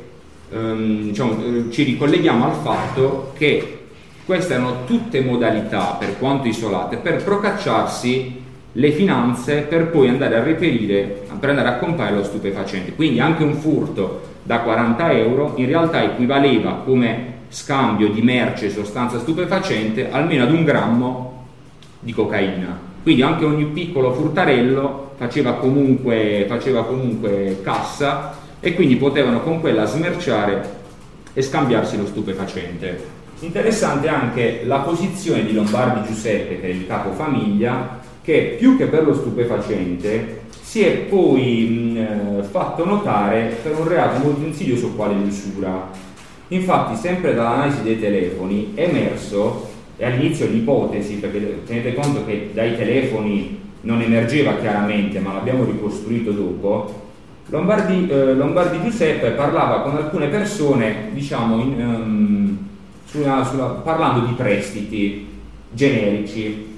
ehm, 0.54 1.02
diciamo, 1.02 1.44
eh, 1.44 1.70
ci 1.72 1.82
ricolleghiamo 1.82 2.44
al 2.44 2.54
fatto 2.62 3.32
che 3.36 3.86
queste 4.24 4.54
erano 4.54 4.84
tutte 4.84 5.20
modalità, 5.20 5.96
per 5.98 6.16
quanto 6.18 6.46
isolate, 6.46 6.98
per 6.98 7.24
procacciarsi 7.24 8.43
le 8.76 8.90
finanze 8.90 9.60
per 9.68 9.88
poi 9.88 10.08
andare 10.08 10.36
a 10.36 10.42
reperire, 10.42 11.22
per 11.38 11.50
andare 11.50 11.68
a 11.68 11.76
comprare 11.76 12.14
lo 12.14 12.24
stupefacente. 12.24 12.94
Quindi 12.94 13.20
anche 13.20 13.44
un 13.44 13.54
furto 13.54 14.32
da 14.42 14.60
40 14.60 15.12
euro 15.12 15.52
in 15.56 15.66
realtà 15.66 16.02
equivaleva 16.02 16.82
come 16.84 17.32
scambio 17.48 18.08
di 18.08 18.20
merce 18.20 18.66
e 18.66 18.70
sostanza 18.70 19.18
stupefacente 19.18 20.10
almeno 20.10 20.42
ad 20.42 20.52
un 20.52 20.64
grammo 20.64 21.46
di 22.00 22.12
cocaina. 22.12 22.92
Quindi 23.02 23.22
anche 23.22 23.44
ogni 23.44 23.66
piccolo 23.66 24.12
furtarello 24.12 25.12
faceva 25.16 25.52
comunque, 25.54 26.46
faceva 26.48 26.84
comunque 26.84 27.60
cassa 27.62 28.36
e 28.58 28.74
quindi 28.74 28.96
potevano 28.96 29.40
con 29.40 29.60
quella 29.60 29.84
smerciare 29.84 30.82
e 31.32 31.42
scambiarsi 31.42 31.96
lo 31.96 32.06
stupefacente. 32.06 33.22
Interessante 33.40 34.08
anche 34.08 34.62
la 34.64 34.78
posizione 34.78 35.44
di 35.44 35.52
Lombardi 35.52 36.06
Giuseppe, 36.08 36.60
che 36.60 36.66
è 36.66 36.70
il 36.70 36.86
capofamiglia, 36.86 38.00
che 38.24 38.56
più 38.58 38.78
che 38.78 38.86
per 38.86 39.04
lo 39.04 39.14
stupefacente 39.14 40.40
si 40.62 40.82
è 40.82 40.92
poi 41.00 41.94
mh, 41.94 42.44
fatto 42.44 42.86
notare 42.86 43.58
per 43.62 43.78
un 43.78 43.86
reato 43.86 44.24
molto 44.24 44.44
insidioso 44.44 44.92
quale 44.92 45.14
l'usura. 45.14 45.90
Infatti, 46.48 46.96
sempre 46.96 47.34
dall'analisi 47.34 47.82
dei 47.82 48.00
telefoni 48.00 48.72
è 48.74 48.88
emerso, 48.88 49.68
e 49.96 50.06
all'inizio 50.06 50.46
l'ipotesi, 50.46 51.16
perché 51.16 51.64
tenete 51.66 51.94
conto 51.94 52.24
che 52.24 52.50
dai 52.52 52.76
telefoni 52.76 53.60
non 53.82 54.00
emergeva 54.00 54.56
chiaramente, 54.56 55.18
ma 55.18 55.34
l'abbiamo 55.34 55.64
ricostruito 55.64 56.30
dopo, 56.30 57.02
Lombardi, 57.48 58.08
eh, 58.08 58.34
Lombardi 58.34 58.82
Giuseppe 58.82 59.30
parlava 59.32 59.82
con 59.82 59.96
alcune 59.96 60.28
persone, 60.28 61.10
diciamo, 61.12 61.60
in, 61.60 61.78
um, 61.78 62.58
sulla, 63.04 63.44
sulla, 63.44 63.66
parlando 63.66 64.26
di 64.26 64.32
prestiti 64.32 65.28
generici 65.70 66.72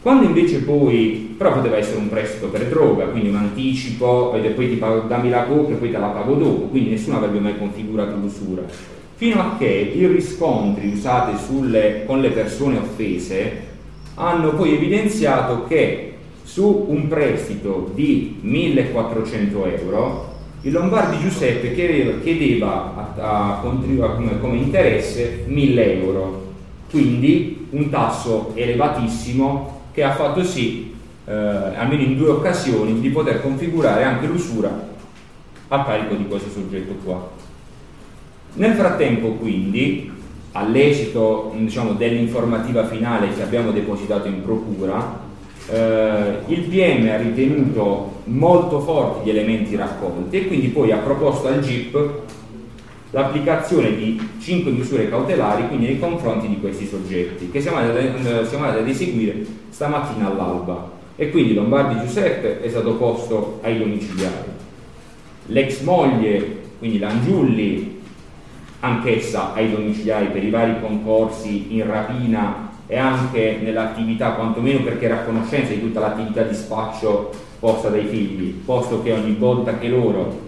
quando 0.00 0.26
invece 0.26 0.58
poi, 0.62 1.34
però 1.36 1.54
poteva 1.54 1.76
essere 1.76 1.98
un 1.98 2.08
prestito 2.08 2.46
per 2.46 2.66
droga, 2.66 3.06
quindi 3.06 3.28
un 3.28 3.36
anticipo, 3.36 4.32
e 4.34 4.50
poi 4.50 4.68
ti 4.68 4.76
pago, 4.76 5.06
dammi 5.08 5.28
la 5.28 5.42
coca 5.42 5.72
e 5.72 5.76
poi 5.76 5.90
te 5.90 5.98
la 5.98 6.06
pago 6.06 6.34
dopo, 6.34 6.66
quindi 6.66 6.90
nessuno 6.90 7.16
avrebbe 7.16 7.40
mai 7.40 7.58
configurato 7.58 8.16
l'usura. 8.16 8.62
Fino 9.16 9.40
a 9.40 9.56
che 9.58 9.66
i 9.66 10.06
riscontri 10.06 10.88
usati 10.92 11.36
sulle, 11.36 12.04
con 12.06 12.20
le 12.20 12.30
persone 12.30 12.78
offese 12.78 13.66
hanno 14.14 14.54
poi 14.54 14.74
evidenziato 14.74 15.66
che 15.66 16.14
su 16.44 16.86
un 16.88 17.08
prestito 17.08 17.90
di 17.94 18.38
1400 18.40 19.66
euro 19.66 20.36
il 20.62 20.72
Lombardi 20.72 21.18
Giuseppe 21.20 21.72
chiedeva, 21.72 22.18
chiedeva 22.20 23.14
a, 23.16 23.58
a, 23.58 23.60
come, 23.60 24.40
come 24.40 24.56
interesse 24.56 25.44
1000 25.46 26.00
euro, 26.00 26.46
quindi 26.90 27.66
un 27.70 27.88
tasso 27.90 28.52
elevatissimo 28.54 29.77
che 29.92 30.02
ha 30.02 30.12
fatto 30.12 30.42
sì, 30.42 30.94
eh, 31.24 31.32
almeno 31.32 32.02
in 32.02 32.16
due 32.16 32.30
occasioni, 32.30 33.00
di 33.00 33.10
poter 33.10 33.42
configurare 33.42 34.04
anche 34.04 34.26
l'usura 34.26 34.86
a 35.68 35.84
carico 35.84 36.14
di 36.14 36.26
questo 36.26 36.50
soggetto 36.50 36.94
qua. 37.04 37.30
Nel 38.54 38.74
frattempo, 38.74 39.32
quindi, 39.32 40.10
all'esito 40.52 41.54
diciamo, 41.56 41.92
dell'informativa 41.92 42.86
finale 42.86 43.32
che 43.34 43.42
abbiamo 43.42 43.70
depositato 43.70 44.28
in 44.28 44.42
procura, 44.42 45.26
eh, 45.70 46.38
il 46.46 46.60
PM 46.62 47.08
ha 47.08 47.16
ritenuto 47.16 48.22
molto 48.24 48.80
forti 48.80 49.26
gli 49.26 49.30
elementi 49.30 49.76
raccolti 49.76 50.38
e 50.38 50.46
quindi 50.46 50.68
poi 50.68 50.92
ha 50.92 50.96
proposto 50.96 51.48
al 51.48 51.60
GIP 51.60 52.10
l'applicazione 53.10 53.96
di 53.96 54.20
5 54.38 54.70
misure 54.70 55.08
cautelari 55.08 55.66
quindi 55.68 55.86
nei 55.86 55.98
confronti 55.98 56.46
di 56.48 56.60
questi 56.60 56.86
soggetti 56.86 57.50
che 57.50 57.60
siamo 57.60 57.78
andati, 57.78 58.06
eh, 58.26 58.56
ad 58.60 58.88
eseguire 58.88 59.44
stamattina 59.70 60.26
all'alba. 60.26 60.96
E 61.16 61.30
quindi 61.30 61.54
Lombardi 61.54 61.98
Giuseppe 62.00 62.60
è 62.60 62.68
stato 62.68 62.94
posto 62.94 63.58
ai 63.62 63.78
domiciliari. 63.78 64.50
L'ex 65.46 65.80
moglie 65.80 66.56
quindi 66.78 66.98
l'Angiulli 66.98 68.00
anch'essa 68.80 69.52
ai 69.54 69.70
domiciliari 69.70 70.26
per 70.26 70.44
i 70.44 70.50
vari 70.50 70.80
concorsi 70.80 71.74
in 71.74 71.86
rapina 71.86 72.70
e 72.86 72.96
anche 72.96 73.58
nell'attività 73.60 74.32
quantomeno 74.32 74.82
perché 74.82 75.06
era 75.06 75.16
a 75.16 75.24
conoscenza 75.24 75.72
di 75.72 75.80
tutta 75.80 76.00
l'attività 76.00 76.42
di 76.42 76.54
spaccio 76.54 77.30
posta 77.58 77.88
dai 77.88 78.06
figli 78.06 78.62
posto 78.64 79.02
che 79.02 79.12
ogni 79.12 79.34
volta 79.34 79.78
che 79.78 79.88
loro 79.88 80.46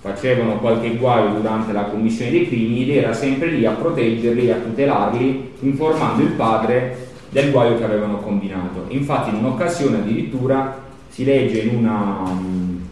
facevano 0.00 0.58
qualche 0.58 0.96
guaio 0.96 1.30
durante 1.30 1.72
la 1.72 1.84
commissione 1.84 2.30
dei 2.30 2.46
crimini 2.46 2.82
ed 2.82 2.96
era 3.04 3.12
sempre 3.12 3.50
lì 3.50 3.64
a 3.64 3.72
proteggerli 3.72 4.46
e 4.46 4.52
a 4.52 4.56
tutelarli, 4.56 5.52
informando 5.60 6.22
il 6.22 6.30
padre 6.30 7.06
del 7.30 7.50
guaio 7.50 7.76
che 7.76 7.84
avevano 7.84 8.18
combinato. 8.18 8.84
Infatti 8.88 9.30
in 9.30 9.36
un'occasione 9.36 9.98
addirittura 9.98 10.86
si 11.08 11.24
legge 11.24 11.60
in 11.60 11.76
una 11.76 12.22
um, 12.24 12.86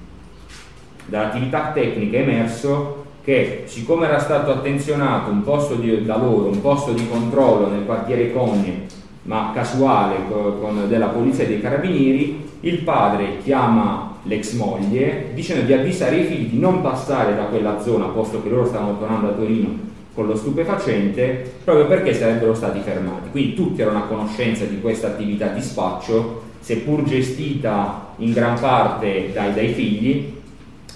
dall'attività 1.06 1.70
tecnica 1.72 2.18
emerso 2.18 3.04
che 3.22 3.62
siccome 3.66 4.06
era 4.06 4.18
stato 4.18 4.52
attenzionato 4.52 5.30
un 5.30 5.42
posto 5.42 5.74
di, 5.74 6.04
da 6.04 6.16
loro, 6.16 6.48
un 6.48 6.60
posto 6.60 6.92
di 6.92 7.08
controllo 7.08 7.68
nel 7.68 7.84
quartiere 7.84 8.32
Cogne, 8.32 8.86
ma 9.22 9.50
casuale 9.52 10.16
con, 10.28 10.86
della 10.88 11.08
polizia 11.08 11.44
e 11.44 11.48
dei 11.48 11.60
carabinieri, 11.60 12.44
il 12.60 12.78
padre 12.78 13.38
chiama 13.42 14.05
l'ex 14.26 14.52
moglie 14.52 15.30
dicendo 15.34 15.64
di 15.64 15.72
avvisare 15.72 16.16
i 16.16 16.24
figli 16.24 16.50
di 16.50 16.58
non 16.58 16.82
passare 16.82 17.34
da 17.34 17.44
quella 17.44 17.80
zona 17.80 18.06
posto 18.06 18.42
che 18.42 18.48
loro 18.48 18.66
stavano 18.66 18.98
tornando 18.98 19.28
a 19.28 19.32
Torino 19.32 19.94
con 20.12 20.26
lo 20.26 20.36
stupefacente 20.36 21.52
proprio 21.62 21.86
perché 21.86 22.14
sarebbero 22.14 22.54
stati 22.54 22.80
fermati. 22.80 23.30
Quindi 23.30 23.54
tutti 23.54 23.82
erano 23.82 23.98
a 23.98 24.06
conoscenza 24.06 24.64
di 24.64 24.80
questa 24.80 25.08
attività 25.08 25.48
di 25.48 25.60
spaccio 25.60 26.42
seppur 26.60 27.04
gestita 27.04 28.14
in 28.16 28.32
gran 28.32 28.58
parte 28.58 29.30
dai, 29.32 29.54
dai 29.54 29.72
figli 29.72 30.34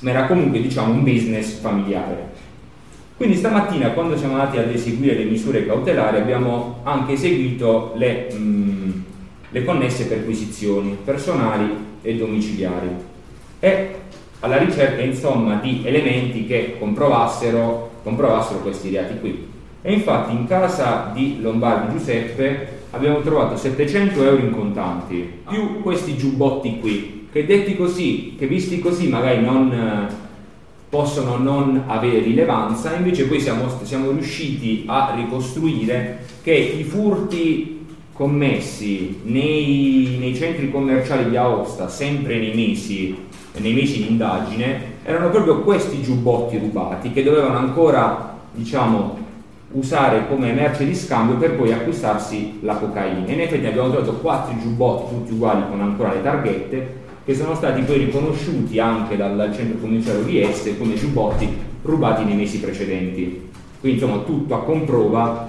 ma 0.01 0.11
era 0.11 0.27
comunque 0.27 0.61
diciamo 0.61 0.93
un 0.93 1.05
business 1.05 1.61
familiare. 1.61 2.29
Quindi 3.17 3.37
stamattina 3.37 3.91
quando 3.91 4.17
siamo 4.17 4.35
andati 4.35 4.57
ad 4.57 4.71
eseguire 4.71 5.15
le 5.15 5.25
misure 5.25 5.67
cautelari 5.67 6.17
abbiamo 6.17 6.81
anche 6.85 7.13
eseguito 7.13 7.93
le, 7.97 8.33
mh, 8.33 9.05
le 9.51 9.65
connesse 9.65 10.07
perquisizioni 10.07 10.97
personali 11.05 11.89
e 12.01 12.17
domiciliari 12.17 12.89
e 13.61 13.95
alla 14.41 14.57
ricerca 14.57 15.03
insomma 15.03 15.57
di 15.57 15.83
elementi 15.85 16.47
che 16.47 16.77
comprovassero, 16.79 17.91
comprovassero 18.03 18.61
questi 18.61 18.91
reati 18.91 19.19
qui. 19.21 19.49
E 19.83 19.93
infatti 19.93 20.33
in 20.33 20.47
casa 20.47 21.11
di 21.15 21.39
Lombardi 21.41 21.97
Giuseppe 21.97 22.79
abbiamo 22.91 23.21
trovato 23.21 23.57
700 23.57 24.23
euro 24.23 24.43
in 24.43 24.51
contanti, 24.51 25.43
più 25.49 25.81
questi 25.83 26.17
giubbotti 26.17 26.81
qui, 26.81 27.29
che 27.31 27.47
detti 27.47 27.77
così, 27.77 28.35
che 28.37 28.47
visti 28.47 28.81
così 28.81 29.09
magari 29.09 29.43
non, 29.43 30.09
possono 30.91 31.37
non 31.37 31.85
avere 31.87 32.19
rilevanza, 32.19 32.97
invece 32.97 33.27
poi 33.27 33.41
siamo, 33.41 33.69
siamo 33.85 34.11
riusciti 34.11 34.83
a 34.87 35.15
ricostruire 35.15 36.25
che 36.43 36.53
i 36.53 36.83
furti 36.83 37.87
commessi 38.13 39.21
nei, 39.23 40.17
nei, 40.19 40.35
centri 40.35 40.71
commerciali 40.71 41.31
di 41.31 41.37
Aosta, 41.37 41.89
sempre 41.89 42.39
nei 42.39 42.55
mesi, 42.55 43.17
nei 43.59 43.73
mesi 43.73 43.99
di 43.99 44.11
indagine, 44.11 44.99
erano 45.03 45.31
proprio 45.31 45.61
questi 45.61 46.03
giubbotti 46.03 46.59
rubati 46.59 47.13
che 47.13 47.23
dovevano 47.23 47.57
ancora, 47.57 48.37
diciamo, 48.53 49.19
usare 49.73 50.27
come 50.29 50.53
merce 50.53 50.85
di 50.85 50.95
scambio 50.95 51.37
per 51.37 51.57
poi 51.57 51.73
acquistarsi 51.73 52.59
la 52.63 52.75
cocaina. 52.75 53.31
In 53.31 53.41
effetti 53.41 53.67
abbiamo 53.67 53.91
trovato 53.91 54.15
quattro 54.15 54.59
giubbotti 54.59 55.15
tutti 55.15 55.33
uguali 55.33 55.63
con 55.69 55.81
ancora 55.81 56.13
le 56.13 56.23
targhette 56.23 56.99
che 57.25 57.35
sono 57.35 57.55
stati 57.55 57.83
poi 57.83 57.99
riconosciuti 57.99 58.79
anche 58.81 59.17
dal, 59.17 59.37
dal 59.37 59.55
centro 59.55 59.79
commerciale 59.79 60.25
di 60.25 60.41
Este 60.41 60.77
come 60.77 60.95
giubbotti 60.95 61.49
rubati 61.83 62.25
nei 62.25 62.35
mesi 62.35 62.59
precedenti. 62.59 63.49
Quindi 63.79 64.01
insomma 64.01 64.23
tutto 64.23 64.55
a 64.55 64.63
comprova 64.63 65.49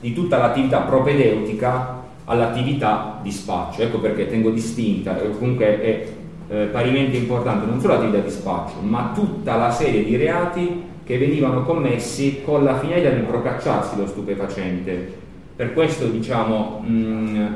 di 0.00 0.12
tutta 0.12 0.36
l'attività 0.36 0.80
propedeutica 0.80 2.04
all'attività 2.24 3.18
di 3.22 3.30
spaccio. 3.30 3.82
Ecco 3.82 3.98
perché 3.98 4.28
tengo 4.28 4.50
distinta, 4.50 5.14
comunque 5.14 5.80
è 5.80 6.06
eh, 6.48 6.68
parimenti 6.72 7.16
importante 7.16 7.66
non 7.66 7.80
solo 7.80 7.94
l'attività 7.94 8.18
di 8.18 8.30
spaccio, 8.30 8.76
ma 8.80 9.12
tutta 9.14 9.56
la 9.56 9.70
serie 9.70 10.04
di 10.04 10.16
reati 10.16 10.82
che 11.04 11.18
venivano 11.18 11.62
commessi 11.62 12.42
con 12.44 12.64
la 12.64 12.78
finalità 12.78 13.10
di 13.10 13.20
procacciarsi 13.22 13.96
lo 13.96 14.06
stupefacente. 14.06 15.24
Per 15.54 15.72
questo 15.72 16.06
diciamo, 16.06 16.80
mh, 16.84 17.46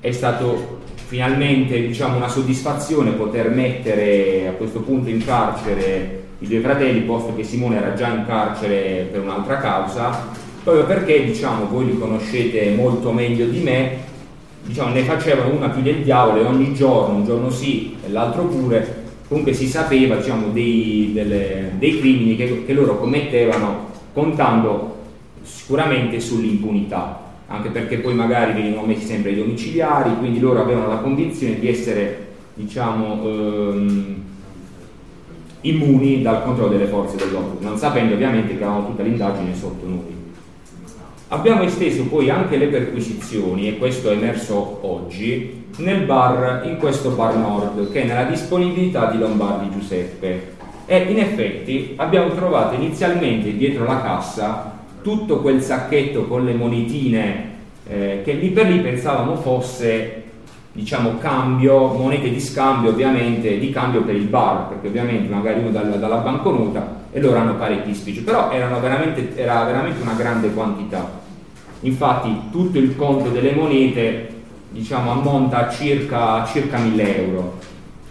è 0.00 0.10
stato 0.10 0.80
finalmente 1.12 1.86
diciamo, 1.86 2.16
una 2.16 2.28
soddisfazione 2.28 3.10
poter 3.12 3.50
mettere 3.50 4.48
a 4.48 4.52
questo 4.52 4.80
punto 4.80 5.10
in 5.10 5.24
carcere 5.24 6.20
i 6.38 6.46
due 6.48 6.60
fratelli, 6.60 7.00
posto 7.02 7.34
che 7.36 7.44
Simone 7.44 7.76
era 7.76 7.94
già 7.94 8.08
in 8.08 8.24
carcere 8.26 9.08
per 9.10 9.20
un'altra 9.20 9.58
causa, 9.58 10.26
proprio 10.62 10.84
perché 10.84 11.24
diciamo, 11.24 11.66
voi 11.66 11.86
li 11.86 11.98
conoscete 11.98 12.70
molto 12.74 13.12
meglio 13.12 13.46
di 13.46 13.60
me, 13.60 14.10
diciamo, 14.64 14.92
ne 14.92 15.02
facevano 15.02 15.54
una 15.54 15.68
più 15.68 15.82
del 15.82 16.02
diavolo 16.02 16.40
e 16.40 16.44
ogni 16.44 16.74
giorno, 16.74 17.16
un 17.16 17.24
giorno 17.24 17.50
sì 17.50 17.96
e 18.04 18.10
l'altro 18.10 18.44
pure, 18.44 19.04
comunque 19.28 19.52
si 19.52 19.66
sapeva 19.66 20.16
diciamo, 20.16 20.48
dei, 20.48 21.10
delle, 21.12 21.72
dei, 21.78 21.98
crimini 21.98 22.36
che, 22.36 22.64
che 22.64 22.72
loro 22.72 22.98
commettevano 22.98 23.90
contando 24.12 24.96
sicuramente 25.42 26.20
sull'impunità, 26.20 27.20
anche 27.48 27.70
perché 27.70 27.98
poi 27.98 28.14
magari 28.14 28.52
venivano 28.52 28.86
messi 28.86 29.06
sempre 29.06 29.32
i 29.32 29.36
domiciliari, 29.36 30.16
quindi 30.18 30.38
loro 30.38 30.62
avevano 30.62 30.88
la 30.88 30.98
convinzione 30.98 31.58
di 31.58 31.68
essere 31.68 32.30
diciamo, 32.54 33.22
ehm, 33.24 34.22
immuni 35.62 36.22
dal 36.22 36.44
controllo 36.44 36.70
delle 36.70 36.86
forze 36.86 37.16
dell'ordine, 37.16 37.68
non 37.68 37.78
sapendo 37.78 38.14
ovviamente 38.14 38.56
che 38.56 38.62
avevano 38.62 38.86
tutta 38.86 39.02
l'indagine 39.02 39.54
sotto 39.54 39.86
noi. 39.86 40.21
Abbiamo 41.32 41.62
esteso 41.62 42.04
poi 42.08 42.28
anche 42.28 42.58
le 42.58 42.66
perquisizioni, 42.66 43.66
e 43.66 43.78
questo 43.78 44.10
è 44.10 44.12
emerso 44.12 44.80
oggi, 44.82 45.64
nel 45.78 46.02
bar, 46.04 46.60
in 46.66 46.76
questo 46.76 47.08
bar 47.12 47.34
nord, 47.36 47.90
che 47.90 48.02
è 48.02 48.04
nella 48.04 48.24
disponibilità 48.24 49.10
di 49.10 49.16
Lombardi 49.16 49.70
Giuseppe. 49.70 50.56
E 50.84 50.98
in 50.98 51.18
effetti 51.18 51.94
abbiamo 51.96 52.34
trovato 52.34 52.74
inizialmente 52.74 53.56
dietro 53.56 53.86
la 53.86 54.02
cassa 54.02 54.80
tutto 55.00 55.40
quel 55.40 55.62
sacchetto 55.62 56.26
con 56.26 56.44
le 56.44 56.52
monetine 56.52 57.50
eh, 57.88 58.20
che 58.22 58.32
lì 58.34 58.50
per 58.50 58.66
lì 58.66 58.80
pensavamo 58.80 59.36
fosse 59.36 60.22
diciamo 60.72 61.16
cambio, 61.16 61.94
monete 61.94 62.28
di 62.28 62.40
scambio 62.40 62.90
ovviamente, 62.90 63.58
di 63.58 63.70
cambio 63.70 64.02
per 64.02 64.16
il 64.16 64.26
bar, 64.26 64.68
perché 64.68 64.88
ovviamente 64.88 65.32
magari 65.32 65.60
uno 65.60 65.70
dalla, 65.70 65.96
dalla 65.96 66.16
banconota 66.16 67.00
e 67.10 67.20
loro 67.20 67.38
hanno 67.38 67.54
parecchi 67.56 67.94
spicci, 67.94 68.22
però 68.22 68.50
veramente, 68.50 69.34
era 69.34 69.64
veramente 69.64 70.02
una 70.02 70.14
grande 70.14 70.52
quantità. 70.52 71.21
Infatti 71.82 72.34
tutto 72.50 72.78
il 72.78 72.96
conto 72.96 73.28
delle 73.28 73.52
monete 73.52 74.32
diciamo, 74.72 75.12
ammonta 75.12 75.66
a 75.66 75.70
circa, 75.70 76.44
circa 76.46 76.78
1000 76.78 77.16
euro. 77.24 77.58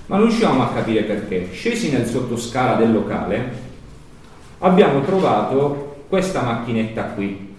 Ma 0.05 0.17
non 0.17 0.27
riusciamo 0.27 0.63
a 0.63 0.69
capire 0.69 1.03
perché. 1.03 1.49
Scesi 1.51 1.91
nel 1.91 2.05
sottoscala 2.05 2.75
del 2.75 2.91
locale, 2.91 3.69
abbiamo 4.59 5.01
trovato 5.01 6.05
questa 6.07 6.41
macchinetta 6.41 7.03
qui, 7.15 7.55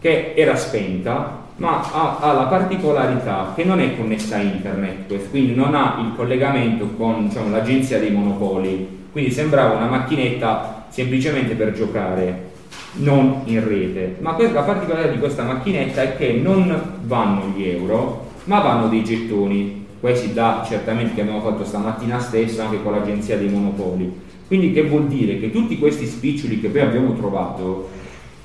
che 0.00 0.32
era 0.34 0.56
spenta, 0.56 1.42
ma 1.56 1.80
ha, 1.92 2.18
ha, 2.18 2.32
la 2.32 2.44
particolarità 2.44 3.52
che 3.54 3.64
non 3.64 3.80
è 3.80 3.96
connessa 3.96 4.36
a 4.36 4.40
internet, 4.40 5.30
quindi 5.30 5.54
non 5.54 5.74
ha 5.74 5.98
il 6.00 6.12
collegamento 6.16 6.88
con 6.96 7.28
diciamo, 7.28 7.50
l'agenzia 7.50 8.00
dei 8.00 8.10
monopoli, 8.10 9.06
quindi 9.12 9.30
sembrava 9.30 9.76
una 9.76 9.86
macchinetta 9.86 10.86
semplicemente 10.88 11.54
per 11.54 11.72
giocare, 11.72 12.52
non 12.96 13.42
in 13.44 13.66
rete. 13.66 14.16
Ma 14.20 14.36
la 14.38 14.62
particolarità 14.62 15.12
di 15.12 15.18
questa 15.18 15.42
macchinetta 15.42 16.02
è 16.02 16.16
che 16.16 16.32
non 16.32 16.98
vanno 17.02 17.52
gli 17.54 17.64
euro, 17.64 18.30
ma 18.44 18.60
vanno 18.60 18.88
dei 18.88 19.02
gettoni, 19.02 19.86
questi 20.00 20.32
da 20.32 20.62
certamente 20.66 21.14
che 21.14 21.22
abbiamo 21.22 21.40
fatto 21.40 21.64
stamattina 21.64 22.18
stesso 22.18 22.62
anche 22.62 22.82
con 22.82 22.92
l'agenzia 22.92 23.38
dei 23.38 23.48
monopoli. 23.48 24.20
Quindi 24.46 24.72
che 24.72 24.82
vuol 24.82 25.06
dire 25.06 25.38
che 25.40 25.50
tutti 25.50 25.78
questi 25.78 26.06
spiccioli 26.06 26.60
che 26.60 26.68
poi 26.68 26.82
abbiamo 26.82 27.14
trovato 27.14 27.88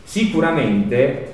sicuramente 0.04 1.34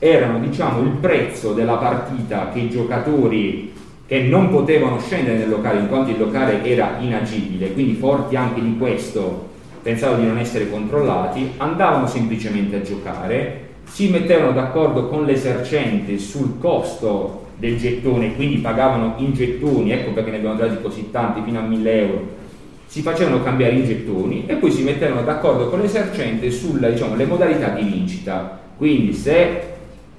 erano 0.00 0.40
diciamo 0.40 0.80
il 0.82 0.90
prezzo 1.00 1.52
della 1.52 1.76
partita 1.76 2.50
che 2.52 2.58
i 2.58 2.70
giocatori 2.70 3.72
che 4.06 4.22
non 4.22 4.50
potevano 4.50 4.98
scendere 4.98 5.38
nel 5.38 5.48
locale 5.48 5.78
in 5.78 5.88
quanto 5.88 6.10
il 6.10 6.18
locale 6.18 6.64
era 6.64 6.96
inagibile, 6.98 7.72
quindi 7.72 7.94
forti 7.94 8.34
anche 8.34 8.60
di 8.60 8.76
questo 8.76 9.49
pensavano 9.82 10.20
di 10.20 10.26
non 10.26 10.38
essere 10.38 10.70
controllati, 10.70 11.52
andavano 11.56 12.06
semplicemente 12.06 12.76
a 12.76 12.82
giocare, 12.82 13.68
si 13.84 14.08
mettevano 14.08 14.52
d'accordo 14.52 15.08
con 15.08 15.24
l'esercente 15.24 16.18
sul 16.18 16.58
costo 16.58 17.46
del 17.56 17.78
gettone, 17.78 18.34
quindi 18.34 18.58
pagavano 18.58 19.14
in 19.18 19.32
gettoni, 19.32 19.92
ecco 19.92 20.12
perché 20.12 20.30
ne 20.30 20.36
abbiamo 20.38 20.56
dati 20.56 20.80
così 20.80 21.10
tanti, 21.10 21.42
fino 21.44 21.58
a 21.58 21.62
1000 21.62 22.00
euro, 22.00 22.38
si 22.86 23.02
facevano 23.02 23.42
cambiare 23.42 23.74
in 23.74 23.84
gettoni 23.84 24.44
e 24.46 24.54
poi 24.54 24.70
si 24.70 24.82
mettevano 24.82 25.22
d'accordo 25.22 25.68
con 25.68 25.80
l'esercente 25.80 26.50
sulle 26.50 26.92
diciamo, 26.92 27.14
modalità 27.24 27.68
di 27.68 27.82
vincita. 27.82 28.58
Quindi 28.76 29.12
se 29.12 29.62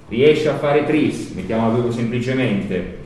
riesce 0.08 0.48
a 0.48 0.54
fare 0.54 0.86
tris, 0.86 1.32
mettiamolo 1.34 1.72
proprio 1.72 1.92
semplicemente, 1.92 2.98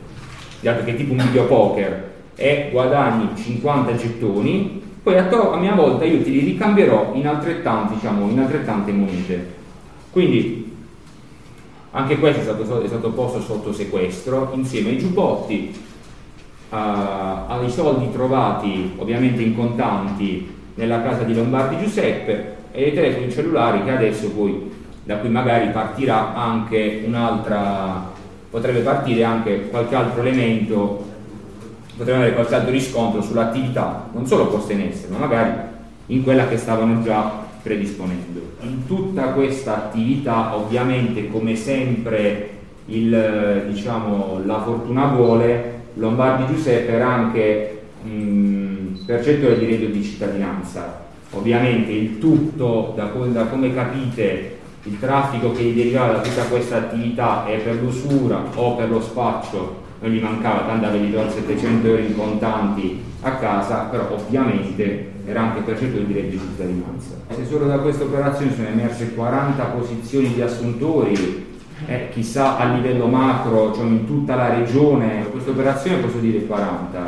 dato 0.61 0.83
che 0.83 0.91
è 0.91 0.95
tipo 0.95 1.13
un 1.13 1.17
videopoker, 1.17 2.05
e 2.35 2.69
guadagni 2.71 3.29
50 3.35 3.95
gettoni, 3.95 4.81
poi 5.07 5.17
a, 5.17 5.27
to- 5.27 5.53
a 5.53 5.57
mia 5.57 5.73
volta 5.73 6.03
io 6.03 6.21
ti 6.21 6.31
li 6.31 6.39
ricambierò 6.39 7.11
in 7.13 7.23
diciamo, 7.93 8.29
in 8.29 8.39
altrettante 8.39 8.91
monete. 8.91 9.53
Quindi 10.11 10.75
anche 11.91 12.19
questo 12.19 12.41
è 12.41 12.43
stato, 12.43 12.81
è 12.81 12.87
stato 12.87 13.11
posto 13.11 13.39
sotto 13.39 13.71
sequestro 13.71 14.51
insieme 14.53 14.89
ai 14.89 14.97
giubbotti, 14.97 15.73
uh, 16.71 16.75
ai 16.75 17.69
soldi 17.69 18.11
trovati 18.11 18.95
ovviamente 18.97 19.41
in 19.41 19.55
contanti 19.55 20.53
nella 20.75 21.01
casa 21.01 21.23
di 21.23 21.33
Lombardi 21.33 21.81
Giuseppe 21.81 22.55
e 22.73 22.83
ai 22.83 22.93
telefoni 22.93 23.31
cellulari 23.31 23.85
che 23.85 23.91
adesso 23.91 24.29
poi 24.31 24.69
da 25.05 25.15
cui 25.19 25.29
magari 25.29 25.69
partirà 25.69 26.35
anche 26.35 27.03
un'altra, 27.05 28.11
potrebbe 28.49 28.81
partire 28.81 29.23
anche 29.23 29.69
qualche 29.69 29.95
altro 29.95 30.19
elemento, 30.19 31.05
potrebbe 31.97 32.19
avere 32.19 32.33
qualche 32.35 32.55
altro 32.55 32.71
riscontro 32.71 33.21
sull'attività, 33.21 34.09
non 34.13 34.27
solo 34.27 34.47
posta 34.47 34.73
in 34.73 34.81
essere, 34.81 35.11
ma 35.11 35.17
magari 35.17 35.51
in 36.07 36.23
quella 36.23 36.47
che 36.47 36.57
stavano 36.57 37.01
già 37.01 37.45
predisponendo. 37.63 38.39
In 38.61 38.85
tutta 38.85 39.29
questa 39.29 39.75
attività 39.75 40.55
ovviamente 40.55 41.29
come 41.29 41.55
sempre 41.55 42.49
il, 42.85 43.65
diciamo, 43.69 44.41
la 44.45 44.61
fortuna 44.61 45.07
vuole, 45.07 45.75
Lombardi 45.95 46.53
Giuseppe 46.53 46.91
era 46.91 47.07
anche 47.07 47.81
mh, 48.03 49.05
percettore 49.05 49.57
di 49.57 49.65
reddito 49.65 49.91
di 49.91 50.03
cittadinanza. 50.03 51.05
Ovviamente 51.31 51.91
il 51.91 52.19
tutto, 52.19 52.93
da, 52.95 53.05
da 53.05 53.45
come 53.45 53.73
capite, 53.73 54.55
il 54.83 54.99
traffico 54.99 55.51
che 55.51 55.63
gli 55.63 55.75
derivava 55.75 56.13
da 56.13 56.21
tutta 56.21 56.43
questa 56.43 56.77
attività 56.77 57.45
è 57.45 57.57
per 57.57 57.75
l'usura 57.81 58.41
o 58.53 58.75
per 58.75 58.89
lo 58.89 59.01
spaccio 59.01 59.85
non 59.99 60.11
gli 60.11 60.21
mancava, 60.21 60.61
tanto 60.61 60.87
avevi 60.87 61.11
trovato 61.11 61.33
700 61.33 61.87
euro 61.87 62.01
in 62.01 62.15
contanti 62.15 63.01
a 63.21 63.31
casa, 63.31 63.83
però 63.89 64.11
ovviamente 64.11 65.11
era 65.25 65.41
anche 65.41 65.61
percepito 65.61 65.99
il 65.99 66.05
diritto 66.05 66.29
di 66.29 66.39
cittadinanza. 66.39 67.15
Se 67.29 67.45
solo 67.45 67.65
da 67.65 67.79
questa 67.79 68.03
operazione 68.03 68.53
sono 68.53 68.67
emerse 68.67 69.13
40 69.13 69.63
posizioni 69.65 70.33
di 70.33 70.41
assuntori, 70.41 71.45
eh, 71.85 72.09
chissà 72.11 72.57
a 72.57 72.73
livello 72.73 73.07
macro, 73.07 73.73
cioè 73.73 73.85
in 73.85 74.05
tutta 74.05 74.35
la 74.35 74.53
regione, 74.55 75.25
questa 75.29 75.51
operazione 75.51 75.97
posso 75.97 76.17
dire 76.17 76.45
40, 76.45 76.99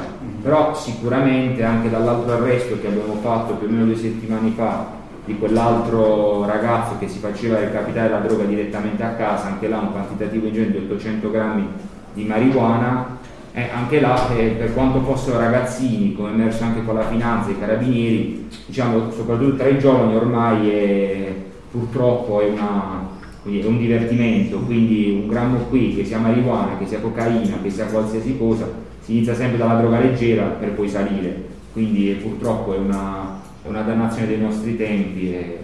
però 0.41 0.75
sicuramente 0.75 1.63
anche 1.63 1.89
dall'altro 1.89 2.33
arresto 2.33 2.79
che 2.79 2.87
abbiamo 2.87 3.15
fatto 3.21 3.53
più 3.53 3.67
o 3.67 3.71
meno 3.71 3.85
due 3.85 3.95
settimane 3.95 4.51
fa 4.55 4.97
di 5.25 5.37
quell'altro 5.37 6.45
ragazzo 6.45 6.97
che 6.97 7.07
si 7.07 7.19
faceva 7.19 7.59
recapitare 7.59 8.09
la 8.09 8.19
droga 8.19 8.43
direttamente 8.45 9.03
a 9.03 9.09
casa, 9.09 9.47
anche 9.47 9.67
là 9.67 9.77
un 9.77 9.91
quantitativo 9.91 10.47
ingente 10.47 10.79
di 10.79 10.85
800 10.85 11.31
grammi 11.31 11.67
di 12.13 12.23
marijuana, 12.23 13.17
eh, 13.53 13.69
anche 13.73 13.99
là, 13.99 14.29
eh, 14.35 14.49
per 14.49 14.73
quanto 14.73 15.01
fossero 15.01 15.39
ragazzini, 15.39 16.13
come 16.13 16.31
emerso 16.31 16.63
anche 16.63 16.83
con 16.83 16.95
la 16.95 17.07
finanza 17.07 17.49
e 17.49 17.53
i 17.53 17.59
carabinieri, 17.59 18.47
diciamo 18.65 19.11
soprattutto 19.11 19.57
tra 19.57 19.67
i 19.67 19.79
giovani 19.79 20.15
ormai 20.15 20.69
è, 20.69 21.33
purtroppo 21.71 22.41
è, 22.41 22.49
una, 22.49 23.07
è, 23.43 23.65
un 23.65 23.77
divertimento, 23.77 24.59
quindi 24.59 25.19
un 25.23 25.27
grammo 25.27 25.57
qui, 25.69 25.95
che 25.95 26.05
sia 26.05 26.19
marijuana, 26.19 26.77
che 26.77 26.85
sia 26.85 26.99
cocaina, 26.99 27.57
che 27.61 27.69
sia 27.69 27.85
qualsiasi 27.85 28.37
cosa, 28.37 28.69
si 29.01 29.13
inizia 29.13 29.33
sempre 29.33 29.57
dalla 29.57 29.79
droga 29.79 29.99
leggera 29.99 30.43
per 30.45 30.71
poi 30.71 30.87
salire, 30.87 31.43
quindi 31.73 32.17
purtroppo 32.21 32.75
è 32.75 32.77
una, 32.77 33.41
è 33.63 33.67
una 33.67 33.81
dannazione 33.81 34.27
dei 34.27 34.39
nostri 34.39 34.77
tempi 34.77 35.33
e 35.33 35.57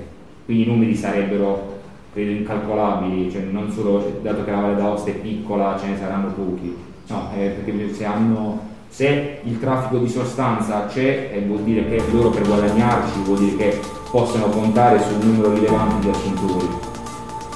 quindi 0.45 0.63
i 0.63 0.67
numeri 0.67 0.95
sarebbero 0.95 1.74
credo 2.15 2.31
incalcolabili, 2.31 3.29
cioè 3.29 3.41
non 3.41 3.69
solo 3.69 4.19
dato 4.21 4.45
che 4.45 4.51
la 4.51 4.61
Valle 4.61 4.75
d'Aosta 4.77 5.09
è 5.09 5.15
piccola 5.15 5.77
ce 5.77 5.87
ne 5.87 5.97
saranno 5.97 6.27
pochi 6.29 6.93
No, 7.07 7.29
eh, 7.37 7.49
perché 7.49 7.93
se, 7.93 8.03
hanno, 8.03 8.59
se, 8.87 9.41
il 9.43 9.59
traffico 9.59 9.99
di 9.99 10.09
sostanza 10.09 10.87
c'è, 10.87 11.29
eh, 11.33 11.41
vuol 11.41 11.61
dire 11.61 11.87
che 11.87 12.01
loro 12.11 12.29
per 12.29 12.47
guadagnarci, 12.47 13.21
vuol 13.25 13.39
dire 13.39 13.55
che 13.57 13.79
possono 14.09 14.47
contare 14.47 14.99
su 14.99 15.13
un 15.13 15.19
numero 15.19 15.53
rilevante 15.53 15.99
di 15.99 16.09
assuntori. 16.09 16.67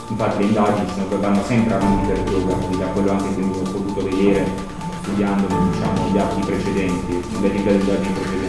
Infatti 0.10 0.38
le 0.40 0.46
indagini 0.46 0.88
vanno 1.20 1.42
sempre 1.44 1.74
avanti 1.74 2.08
per 2.08 2.20
droga, 2.20 2.56
da 2.78 2.86
quello 2.88 3.12
anche 3.12 3.36
che 3.36 3.42
ho 3.42 3.72
potuto 3.72 4.04
vedere 4.04 4.46
studiando 5.02 5.48
diciamo, 5.48 6.12
gli 6.12 6.18
atti 6.18 6.42
precedenti, 6.42 7.24
le 7.42 7.48
indagini 7.48 8.14
precedenti. 8.14 8.49